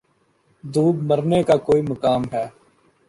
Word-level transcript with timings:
دوب 0.63 0.95
مرنے 1.03 1.41
کا 1.43 1.55
کوئی 1.67 1.81
مقام 1.81 2.23
ہے 2.33 2.45